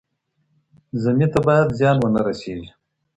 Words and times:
ذمي 1.03 1.27
ته 1.33 1.39
باید 1.47 1.67
زیان 1.79 1.97
ونه 1.99 2.21
رسیږي. 2.27 2.69